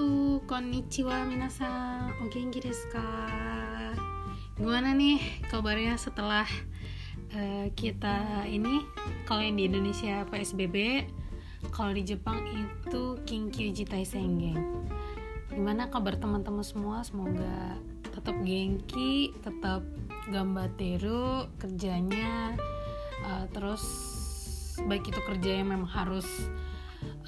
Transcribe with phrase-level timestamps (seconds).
[0.00, 2.72] wabarakatuh Konnichiwa minasan O genki?
[4.56, 5.20] Gimana nih
[5.52, 6.48] kabarnya setelah
[7.36, 8.80] uh, kita ini
[9.28, 11.04] Kalau yang di Indonesia PSBB
[11.68, 14.88] Kalau di Jepang itu Kinkyuji Taisengeng
[15.52, 17.04] Gimana kabar teman-teman semua?
[17.04, 17.76] Semoga
[18.08, 19.84] tetap genki, tetap
[20.32, 22.56] gambateru kerjanya
[23.28, 23.84] uh, Terus
[24.88, 26.24] baik itu kerja yang memang harus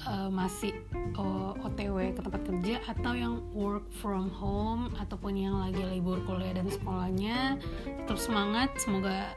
[0.07, 0.73] uh, masih
[1.17, 6.21] uh, eh, OTW ke tempat kerja atau yang work from home ataupun yang lagi libur
[6.27, 8.69] kuliah dan sekolahnya tetap semangat.
[8.79, 9.31] Semoga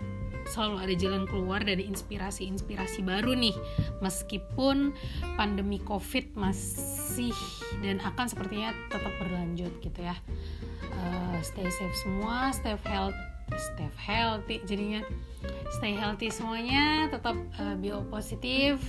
[0.46, 3.56] selalu ada jalan keluar dari inspirasi-inspirasi baru nih.
[4.02, 4.94] Meskipun
[5.34, 7.34] pandemi covid masih
[7.82, 10.16] dan akan sepertinya tetap berlanjut gitu ya.
[10.96, 13.20] Uh, stay safe semua stay healthy
[13.54, 15.06] stay healthy jadinya.
[15.78, 18.82] Stay healthy semuanya tetap uh, bio positif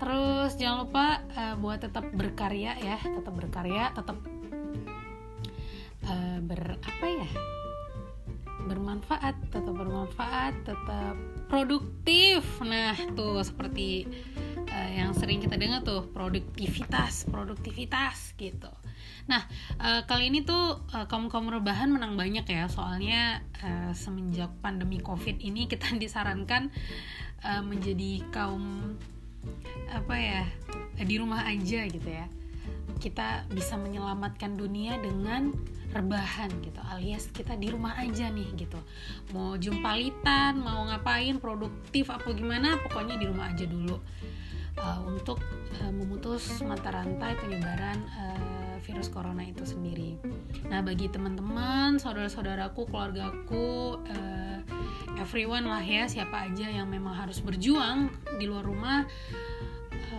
[0.00, 4.16] terus jangan lupa uh, buat tetap berkarya ya tetap berkarya tetap
[6.08, 7.28] uh, ber apa ya
[8.70, 11.16] bermanfaat tetap bermanfaat tetap
[11.50, 12.44] produktif.
[12.62, 14.06] Nah tuh seperti
[14.70, 18.70] uh, yang sering kita dengar tuh produktivitas produktivitas gitu.
[19.26, 19.42] Nah
[19.82, 22.70] uh, kali ini tuh uh, kaum kaum rebahan menang banyak ya.
[22.70, 26.70] Soalnya uh, semenjak pandemi covid ini kita disarankan
[27.42, 28.94] uh, menjadi kaum
[29.90, 30.42] apa ya
[31.00, 32.26] di rumah aja gitu ya.
[33.00, 35.52] Kita bisa menyelamatkan dunia dengan
[35.90, 38.78] rebahan gitu alias kita di rumah aja nih gitu.
[39.34, 43.98] Mau jumpalitan mau ngapain produktif apa gimana pokoknya di rumah aja dulu.
[44.80, 45.42] Uh, untuk
[45.82, 50.16] uh, memutus mata rantai penyebaran uh, virus corona itu sendiri.
[50.70, 54.58] Nah bagi teman-teman saudara-saudaraku keluargaku uh,
[55.20, 58.08] everyone lah ya siapa aja yang memang harus berjuang
[58.40, 59.04] di luar rumah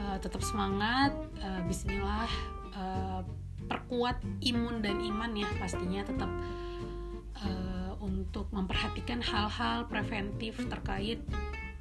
[0.01, 1.13] uh, tetap semangat
[1.45, 2.31] uh, Bismillah
[2.73, 3.21] uh,
[3.69, 6.27] perkuat imun dan iman ya pastinya tetap
[7.45, 11.21] uh, untuk memperhatikan hal-hal preventif terkait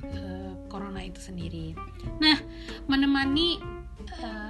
[0.05, 1.75] uh, corona itu sendiri.
[2.21, 2.39] Nah,
[2.87, 3.59] menemani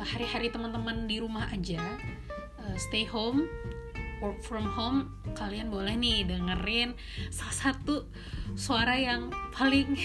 [0.05, 1.81] hari-hari uh, teman-teman di rumah aja,
[2.61, 3.49] uh, stay home,
[4.21, 6.93] work from home, kalian boleh nih dengerin
[7.33, 8.05] salah satu
[8.59, 9.97] suara yang paling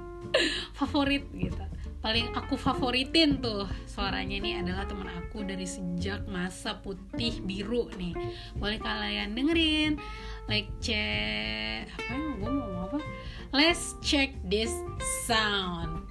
[0.78, 1.70] favorit gitu
[2.00, 8.16] paling aku favoritin tuh suaranya ini adalah teman aku dari sejak masa putih biru nih.
[8.56, 10.00] Boleh kalian dengerin?
[10.48, 12.98] Like check apa yang gue mau apa?
[13.52, 14.72] Let's check this
[15.28, 16.08] sound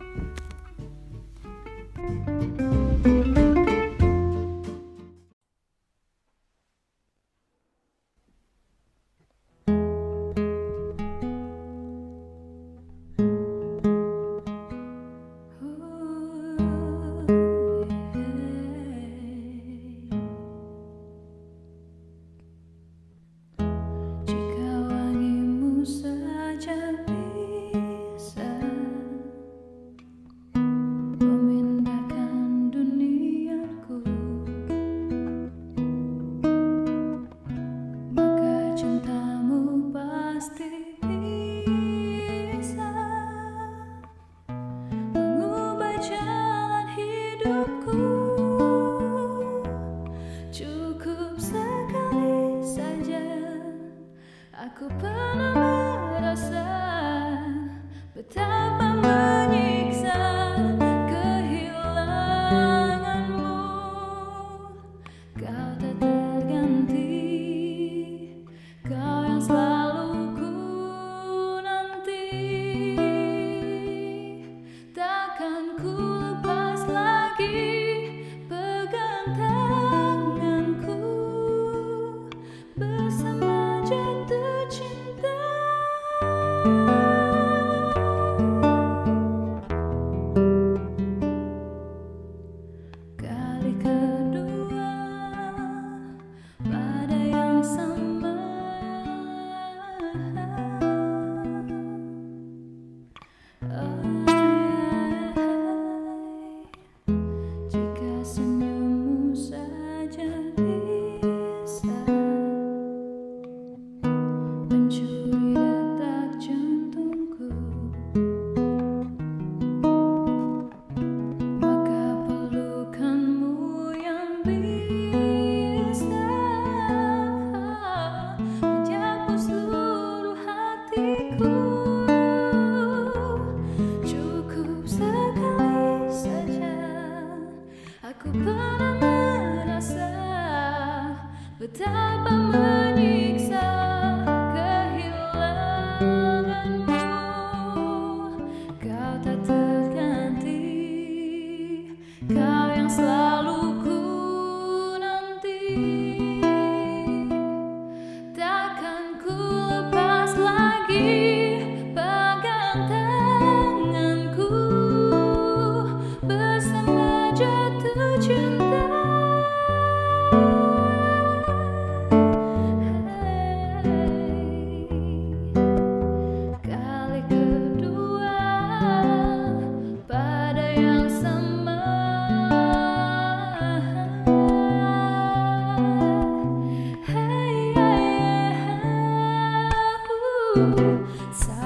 [191.32, 191.59] Sabe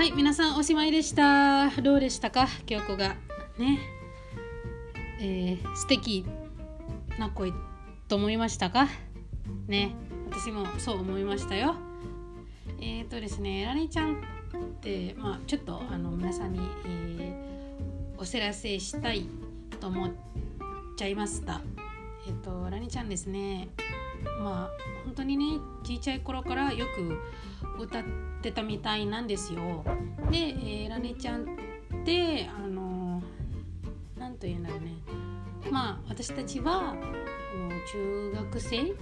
[0.00, 1.68] はい皆さんおしまいでした。
[1.82, 2.48] どうでしたか？
[2.64, 3.16] 京子が。
[3.58, 3.78] ね。
[5.20, 6.24] えー、素敵
[7.18, 7.52] な声
[8.08, 8.88] と思いましたか？
[9.68, 9.94] ね。
[10.30, 11.74] 私もそう思いましたよ。
[12.80, 14.16] えっ、ー、とですねラニちゃんっ
[14.80, 19.26] てまあちょっとあの皆さんに、えー、お知らせしたい
[19.80, 20.10] と思っ
[20.96, 21.60] ちゃいました。
[22.26, 23.68] えっ、ー、とラニちゃんですね。
[24.42, 24.70] まあ
[25.04, 27.18] 本当にねちいちゃい頃からよく
[27.80, 28.02] 歌っ
[28.42, 29.84] てたみたいなんですよ。
[30.30, 31.46] で、えー、ラニちゃんっ
[32.04, 33.22] てあの
[34.18, 34.96] 何と言うんだろうね。
[35.70, 36.94] まあ私たちは
[37.92, 38.92] 中学生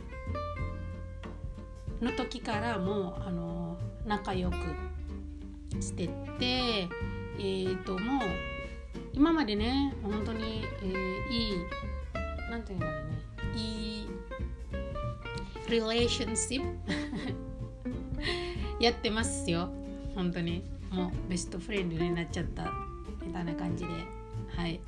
[2.00, 3.76] の時からもうあの
[4.06, 4.56] 仲良く
[5.82, 6.08] して
[6.38, 6.88] て
[7.38, 8.26] えー、ともう
[9.12, 11.52] 今までね本当に、えー、いい
[12.50, 13.18] なんていうんだろうね。
[13.54, 14.08] いい
[15.68, 16.62] relationship
[18.80, 19.68] やってますよ。
[20.14, 20.64] 本当に。
[20.90, 22.72] もうベストフレンドになっちゃった。
[23.24, 23.90] みたいな感じで。
[24.56, 24.80] はい。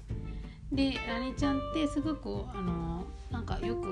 [0.72, 3.88] でラニちゃんってすごくあのなんかよく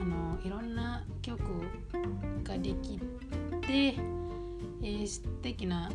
[0.00, 1.42] あのいろんな曲
[2.44, 2.98] ができ
[3.66, 5.90] て、えー、素敵な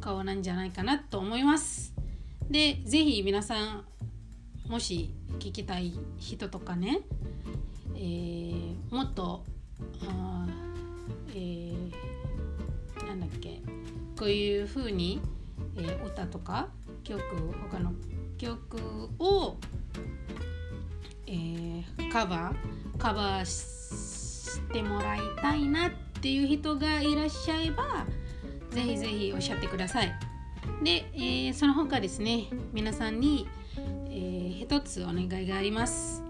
[0.00, 1.94] 顔なんじゃないかなと思います。
[2.50, 3.84] でぜひ皆さん
[4.66, 7.02] もし聞きたい人とかね、
[7.94, 9.44] えー、もっと
[10.08, 10.46] あ、
[11.28, 11.69] えー、
[14.20, 15.22] こういう風に、
[15.78, 16.68] えー、歌とか
[17.04, 17.22] 曲
[17.70, 17.94] 他の
[18.36, 19.56] 曲を、
[21.26, 28.04] えー、カバーカバーしてもらいたいなっていう人がいらっしゃれば
[28.68, 30.12] ぜひぜひおっしゃってください。
[30.84, 33.48] で、えー、その他ですね皆さんに、
[34.10, 36.22] えー、一つお願いがあります。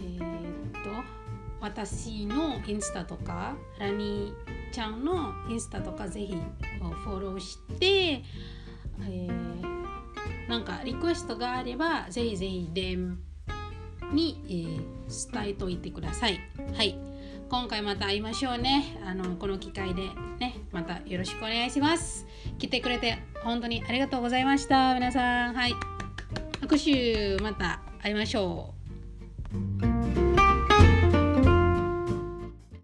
[0.00, 0.88] えー、っと
[1.60, 9.78] 私のインスタとかラニーちゃんのインスタとかぜひフォローして、えー
[10.48, 13.18] なんかリクエストがあればぜひぜひ電
[14.12, 16.40] に、えー、伝えといてください。
[16.74, 16.98] はい。
[17.50, 18.98] 今回また会いましょうね。
[19.04, 20.02] あのこの機会で
[20.38, 22.26] ね、またよろしくお願いします。
[22.58, 24.94] 来てくれて本当にありがとうございました。
[24.94, 25.74] 皆さん、はい。
[26.60, 28.77] 拍手また会いましょう。